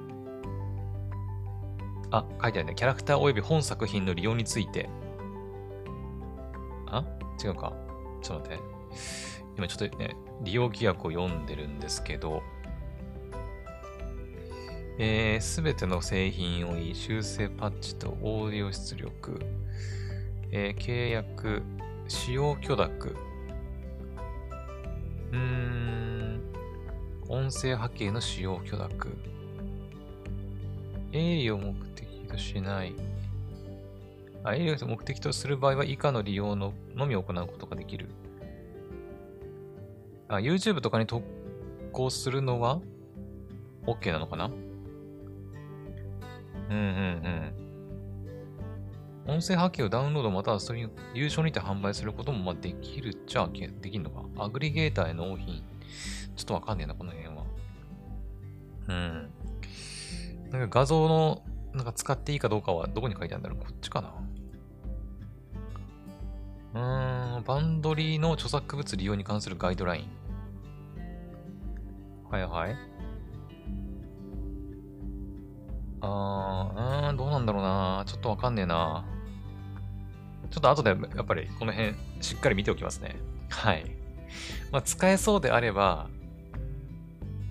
[2.10, 2.74] あ、書いてあるね。
[2.74, 4.88] キャラクター及び本作品の利用について。
[6.86, 7.04] あ？
[7.42, 7.72] 違うか。
[8.22, 8.64] ちょっと待って。
[9.56, 12.42] 今ちょっとね、利用規約を読んでるんですけど、
[14.98, 19.38] えす、べての製品をいい修正パッチとオーディオ出力、
[20.50, 21.62] えー、契約、
[22.08, 23.14] 使用許諾、
[25.32, 26.40] うーん、
[27.28, 29.16] 音声波形の使用許諾、
[31.12, 32.94] 営利を目的としない、
[34.42, 38.08] あ営利を目的とする場合は以下の利用ののみ行うことができる。
[40.28, 41.22] あ、YouTube とかに投
[41.92, 42.80] 稿するのは
[43.86, 44.50] OK なのかな？
[46.70, 47.67] うんうんうん。
[49.28, 54.22] 音声波形をダウンロードまたはそれに優勝にて販売することもまあできるっちゃできるのか？
[54.38, 55.62] アグリゲーターへ納品。
[56.34, 57.44] ちょっとわかんねえな、この辺は。
[58.88, 59.30] うん。
[60.50, 61.42] なんか画像の、
[61.74, 63.58] なんか使っていいかどうかはどこに書いてあるんだろう？
[63.58, 64.14] こっちかな？
[66.74, 70.08] うーん、バンドリーの著作物利用に関するガイドライン。
[72.30, 72.76] はいはい。
[76.00, 78.04] あー、うーん、どうなんだろうな。
[78.06, 79.04] ちょっとわかんねえな。
[80.50, 83.16] ちょっと後でやっぱりこの辺しっかり見ておきますね。
[83.50, 83.84] はい。
[84.70, 86.08] まあ、使えそうであれば、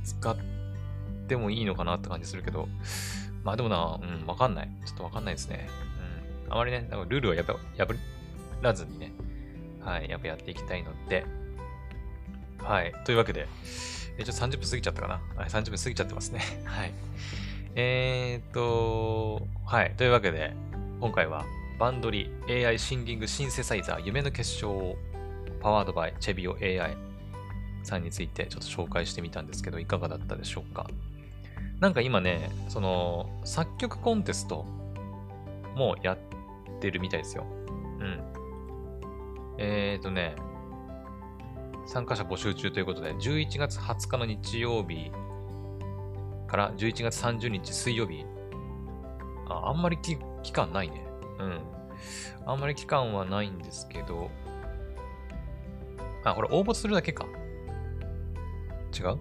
[0.03, 0.35] 使っ
[1.27, 2.67] てもいいのかなって感じするけど、
[3.43, 4.69] まあでもな、うん、わかんない。
[4.85, 5.69] ちょっとわかんないですね。
[6.47, 6.53] うん。
[6.53, 7.95] あまりね、なんかルールはやっぱ破
[8.61, 9.11] らずにね、
[9.81, 11.25] はい、やっぱやっていきたいので、
[12.59, 12.93] はい。
[13.05, 13.47] というわけで、
[14.17, 15.21] えちょっと30分過ぎちゃったかな。
[15.35, 16.41] はい、30分過ぎちゃってますね。
[16.65, 16.93] はい。
[17.75, 19.93] えー、っと、はい。
[19.95, 20.55] というわけで、
[20.99, 21.45] 今回は
[21.79, 24.95] バンドリ AI シンギングシンセサイザー夢の結晶を
[25.61, 26.97] パワードバイチェビオ AI
[27.83, 30.87] さんについてちょっと紹介してみたんですけど、いかがだったでしょうか？
[31.79, 34.65] なんか今ね、その、作曲コンテスト
[35.75, 36.17] もやっ
[36.79, 37.45] てるみたいですよ。
[37.99, 38.19] うん。
[39.59, 40.35] えーとね、
[41.85, 45.11] 参加者募集中ということで、11月20日の日曜日
[46.47, 48.25] から11月30日水曜日。
[49.47, 50.17] ああんまり期
[50.51, 51.06] 間ないね。
[51.39, 51.59] うん。
[52.45, 54.29] あんまり期間はないんですけど、
[56.23, 57.25] あ、これ応募するだけか。
[58.97, 59.17] 違う？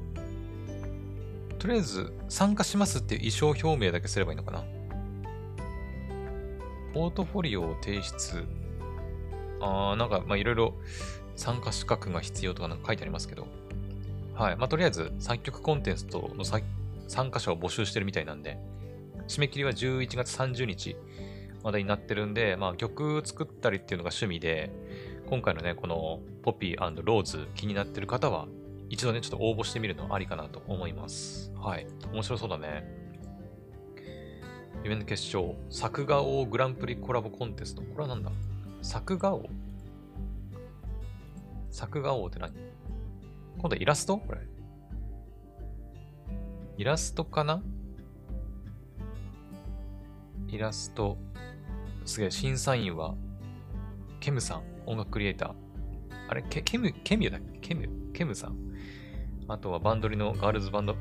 [1.59, 4.65] とりあえず、参加しますっていう意思表明だけすればいいのかな。
[6.95, 8.45] ポートフォリオを提出。
[9.61, 10.75] あー、なんか、ま、いろいろ
[11.35, 13.47] 参加資格が必要とかなんか書いてありますけど。
[14.35, 14.57] はい。
[14.57, 18.59] まあ、とりあえず、作曲コンテストの参加者を募集してるみたいなんで、
[19.29, 20.97] 締め切りは11月30日
[21.67, 24.71] までになってるんで、まあ曲作ったりっていうのが趣味で、
[25.29, 28.47] 今回のね、このポピーローズ気になってる方は、
[28.89, 31.53] 一度ね、ちょっと応募してみるのありかなと思います。
[31.57, 31.89] はい。
[32.13, 32.89] 面白そうだね。
[34.85, 37.83] 夢の決勝、作画王グランプリコラボコンテスト。
[37.83, 38.31] これはなんだ？
[38.81, 39.43] 作画王？
[41.73, 42.53] 作画王って何？
[43.59, 44.19] 今度イラスト？
[44.19, 44.39] これ。
[46.77, 47.61] イラストかな？
[50.47, 51.19] イラスト。
[52.07, 53.15] すげえ、審査員は、
[54.21, 55.55] ケムさん、音楽クリエイター。
[56.29, 57.69] あれケケム、ケミュだっけ？
[57.69, 58.57] ケム、ケムさん？
[59.49, 60.97] あとはバンドリのガールズバンド、ん？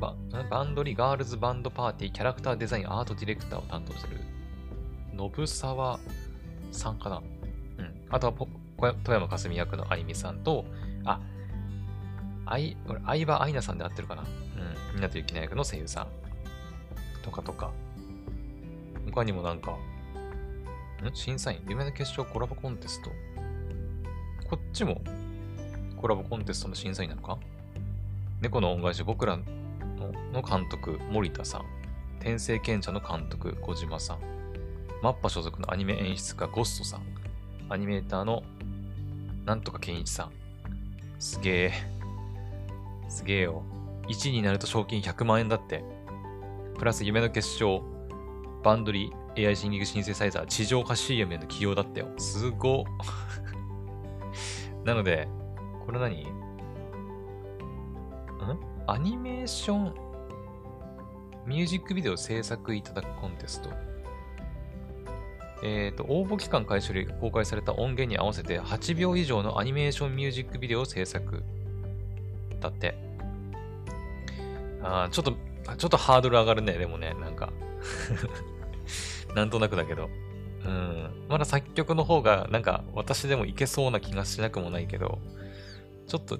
[0.00, 0.14] バ
[0.50, 4.20] バンドリガールズバンドパーティーキャラクターデザインアートディレクターを担当する、
[5.16, 5.98] 信沢
[6.70, 7.16] さんかな？
[7.78, 8.04] うん。
[8.10, 10.64] あとは富山かすみ役のあいみさんと、
[11.04, 11.20] あ、
[12.46, 14.22] あい、これ、相葉愛菜さんで合ってるかな？
[14.22, 14.28] うん。
[15.00, 16.08] 港幸奈役の声優さん。
[17.22, 17.72] とかとか。
[19.06, 19.76] 他にもなんか、
[21.06, 21.14] ん？
[21.14, 23.10] 審査員、夢の決勝コラボコンテスト。
[24.48, 25.00] こっちも
[25.96, 27.38] コラボコンテストの審査員なのか？
[28.40, 29.44] 猫の恩返し、僕らの
[30.32, 31.64] の監督、森田さん。
[32.20, 34.18] 天聖賢者の監督、小島さん。
[35.02, 37.02] マッパ所属のアニメ演出家、ゴストさん。
[37.68, 38.42] アニメーターの
[39.44, 40.32] なんとか健一さん。
[41.18, 41.72] すげえ。
[43.08, 43.62] すげえよ。
[44.08, 45.84] 1位になると賞金100万円だって。
[46.78, 47.80] プラス夢の決勝、
[48.62, 52.08] バンドリー AI シンギングシンセサイザー、地上波 CM への起用だったよ。
[52.18, 52.84] すご
[54.84, 55.28] なので、
[55.86, 56.24] これ何？
[56.24, 56.26] ん？
[58.86, 59.94] アニメーション、
[61.46, 63.70] ミュージックビデオ制作いただくコンテスト。
[65.62, 71.42] えっ、ー、と、応募期間開始より公開された音源に合わせて8秒以上のアニメーションミュージックビデオを制作。
[72.60, 72.96] だって。
[74.82, 75.32] あちょっと、
[75.76, 77.52] ちょっとハードル上がるね、でもね、なんか
[79.34, 80.08] なんとなくだけど。
[80.64, 81.26] うん。
[81.28, 85.18] まだ作曲の方が、なんか、私でもいけそうな気がしなくもないけど、
[86.06, 86.38] ちょっと、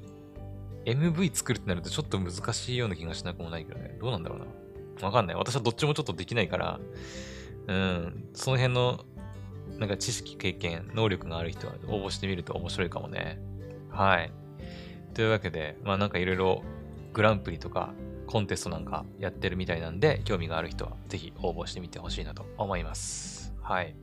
[0.85, 3.97] MV 作るってなるとちょっと難しいような気がしなくもないけどね。
[4.01, 4.47] どうなんだろうな。
[5.07, 5.37] わかんない。
[5.37, 6.81] 私はどっちもちょっとできないから、
[7.67, 9.05] うん、その辺の、
[9.79, 13.39] なんか知識、経験、能力がある人は応募してみると面白いかもね。
[13.91, 14.33] はい。
[15.15, 16.63] というわけで、まあなんかいろいろ
[17.13, 17.93] グランプリとか
[18.29, 23.55] コンテストなんかやってるみたいなんで、興味がある人はぜひ応募してみてほしいなと思います。
[23.63, 23.97] はい。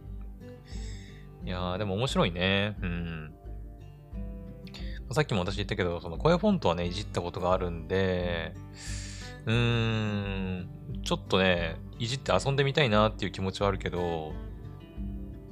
[1.45, 2.75] いやー、でも面白いね。
[2.81, 3.33] うん。
[5.11, 8.55] さっきも私言ったけど、その声フォントはね、いじったことがあるんで、
[9.45, 10.69] うーん、
[11.03, 14.33] ちょっとね、いじって遊んでみたいなっていう気持ちはあるけど、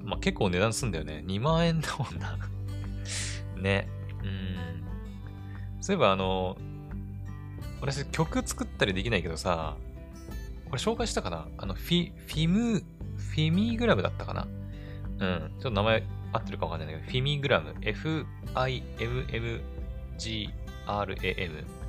[0.04, 1.24] まあ、結構値段すんだよね。
[1.28, 2.38] 2万円だもんな
[3.56, 3.88] ね。
[4.24, 4.84] うん。
[5.80, 6.58] そういえばあの、
[7.86, 9.76] 私曲作ったりできないけどさ、
[10.70, 11.48] これ紹介したかな？
[11.58, 14.48] あの、フィ、フィム、フィミグラムだったかな？
[15.20, 15.52] うん。
[15.52, 19.24] ちょっと名前合ってるかわかんないんだけど、フィミグラム、F-I-M-M-G-R-A-M、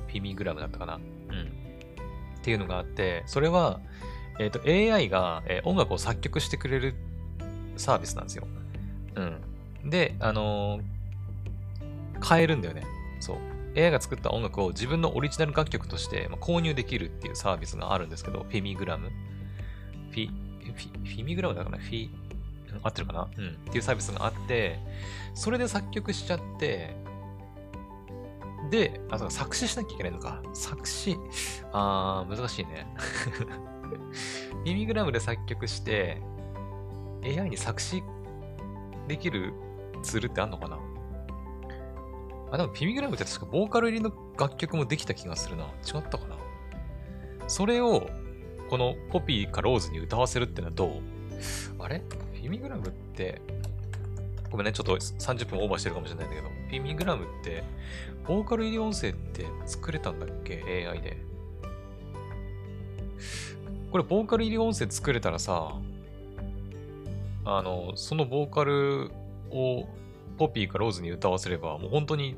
[0.07, 0.95] フィミグラムだったかな？
[0.95, 1.01] うん。
[1.01, 1.05] っ
[2.43, 3.79] ていうのがあって、それは、
[4.39, 4.61] えっ、ー、と、
[4.95, 6.93] AI が、えー、音楽を作曲してくれる
[7.77, 8.45] サービスなんですよ。
[9.15, 9.89] うん。
[9.89, 12.83] で、あのー、変えるんだよね。
[13.19, 13.37] そう。
[13.75, 19.09] AI が作った音楽を自分のオリジナル楽曲として、購入できるっていうサービスがあるんですけど、フィミグラム。
[20.11, 22.09] フィ、フィ、フィミグラムだからフィ、
[22.83, 23.29] 合ってるかな？
[23.37, 23.47] うん。
[23.47, 24.79] っていうサービスがあって、
[25.33, 26.95] それで作曲しちゃって、
[28.71, 30.41] で、あ、そう作詞しなきゃいけないのか。
[30.53, 31.17] 作詞。
[31.71, 32.87] あー、難しいね。
[34.65, 36.21] ミミグラムで作曲して、
[37.23, 38.03] AI に作詞
[39.07, 39.53] できる
[40.01, 40.79] ツールってあんのかな？
[42.55, 45.65] あ、でもピミグラムって確かボーカル入りの楽曲もできた気がするな。
[45.65, 46.37] 違ったかな？
[47.47, 48.09] それを、
[48.69, 51.01] このポピーかローズに歌わせるってのはどう？
[51.79, 52.01] あれ？
[52.33, 53.41] ピミグラムって、
[54.49, 57.63] ごめんね、ちょっと30分オーバーしてるかもしれないんだけど、ピミグラムって、
[58.27, 61.17] ボーカル入り音声って作れたんだっけ ?AI で。
[63.91, 65.75] これ、ボーカル入り音声作れたらさ、
[67.43, 69.11] あの、そのボーカル
[69.51, 69.87] を
[70.37, 72.35] ポピーかローズに歌わせれば、もう本当に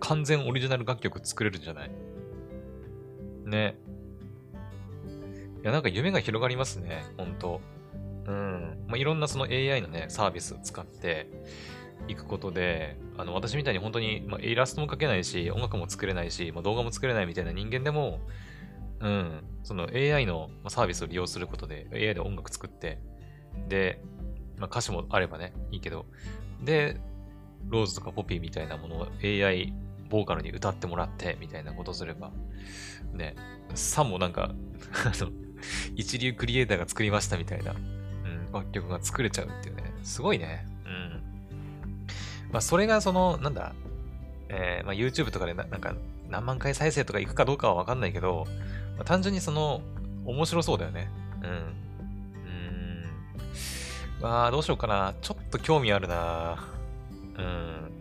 [0.00, 1.90] 完全オリジナル楽曲作れるんじゃない？
[3.44, 3.76] ね。
[5.62, 7.60] いや、なんか夢が広がりますね、本当
[8.26, 8.84] うん。
[8.86, 11.26] まあ、いろんなその AI のね、サービスを使って
[12.06, 18.20] いくことで、あの、私みたいに本当に、まあ、イラストも描けないし、音楽も作れないし、まあ、動画も作れないみたいな人間でも、
[19.00, 23.00] うん、その AI のサービスを利用することで、AI で音楽作って、
[23.68, 24.00] で、
[24.58, 26.06] まあ、歌詞もあればね、いいけど、
[26.62, 27.00] で、
[27.66, 29.72] ローズとかポピーみたいなものを AI
[30.08, 32.30] ボーカルに歌ってもらってみたいなことすれば、
[33.12, 33.36] ね、
[33.74, 34.54] さもなんか
[35.04, 35.30] あの、
[35.96, 40.66] 一流クリエイターが作りましたみたいな、うん、楽曲が作れちゃうっていうね、すごいね。
[40.86, 41.22] うん。
[42.50, 43.72] まあ、それがその、なんだ、
[44.48, 45.94] えー、まあ、YouTube とかでなんか
[46.28, 48.46] 何万回再生とかいくかどうかはわかんないけど、
[48.96, 49.82] まあ、単純にその、
[50.24, 51.10] 面白そうだよね。
[51.42, 51.50] うん。
[51.50, 51.72] うん。
[54.20, 55.14] まあ、どうしようかな。
[55.20, 56.64] ちょっと興味あるな。
[57.36, 57.97] うん。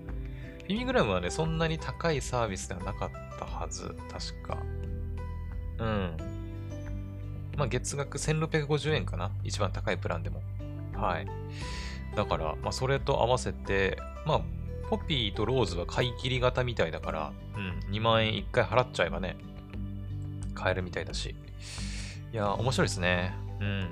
[0.68, 3.95] フィミグラムはね、そんなに高いサービスではなかったはず。
[4.11, 4.57] 確か。
[5.80, 6.18] うん。
[7.55, 9.32] まあ、月額1650円かな。
[9.45, 10.41] 一番高いプランでも。
[10.93, 11.28] はい。
[12.18, 14.41] だから、まあ、それと合わせて、まあ、
[14.89, 19.38] ポピーとローズは買い切り型みたいだから、うん、2万円1回払っちゃえばね、
[20.53, 21.34] 買えるみたいだし。
[22.34, 23.34] いや、面白いですね。
[23.61, 23.89] うん。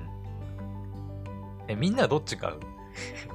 [1.68, 2.56] え、みんなどっち買う？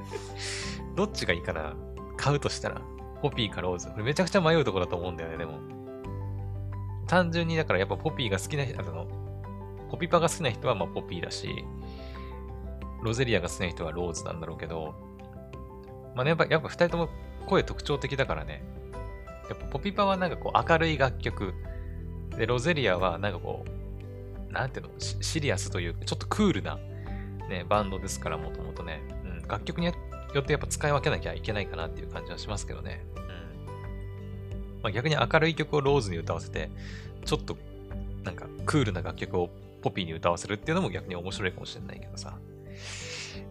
[0.96, 1.74] どっちがいいかな？
[2.18, 2.82] 買うとしたら。
[3.22, 3.88] ポピーかローズ。
[3.88, 5.60] これめちゃくちゃ迷うところだと思うんだよね、でも。
[7.08, 9.08] 単純にだからやっぱポピーが好きな人、あの、
[9.90, 11.48] ポピパが好きな人はまポピーだし、
[13.04, 14.96] ロゼリアが好きな人はローズなんだろうけど、
[16.16, 17.10] まあね、やっぱ、やっぱ二人とも
[17.48, 18.64] 声特徴的だからね。
[19.50, 21.54] やっぱポピパはなんかこう明るい楽曲。
[22.38, 26.78] で、ロゼリアはなんかこう、なんていうの、シリアスというか、ちょっとクールな、
[27.50, 29.02] ね、バンドですから、もともとね。
[29.26, 29.88] うん、楽曲に
[30.34, 33.06] よってやっぱ使い分けなきゃいけないかなっていう感じはしますけどね。
[33.16, 33.24] うん。
[34.84, 36.70] まあ、逆に明るい曲をローズに歌わせて、
[37.26, 37.58] ちょっと、
[38.24, 39.50] なんかクールな楽曲を
[39.82, 42.38] ポピーに歌わせるっていうのも逆に面白いかもしれないけどさ。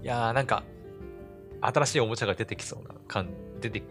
[0.03, 0.63] いやー、なんか、
[1.61, 3.29] 新しいおもちゃが出てきそうな感、
[3.61, 3.83] 出て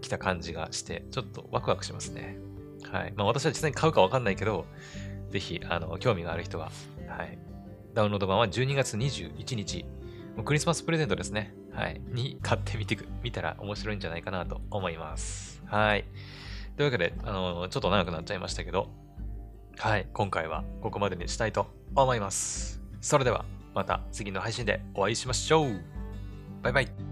[0.00, 2.38] きた感じがして、ちょっとワクワクしますね。
[2.90, 3.12] はい。
[3.16, 4.66] まあ私は実際に買うかわかんないけど、
[5.30, 6.70] ぜひ、あの、興味がある人は、
[7.08, 7.38] はい。
[7.94, 9.84] ダウンロード版は12月21日、
[10.36, 11.54] もうクリスマスプレゼントですね。
[11.74, 12.00] はい。
[12.08, 15.62] に買ってみてく、見たら面白いんじゃないかなと思います。
[15.66, 16.04] はい。
[16.76, 18.90] というわけで、あの、ちょっと長くなっちゃいましたけど、
[19.78, 20.06] はい。
[20.12, 22.82] 今回はここまでにしたいと思います。
[23.00, 23.44] それでは、
[23.74, 25.80] また次の配信でお会いしましょう。
[26.62, 27.11] バイバイ。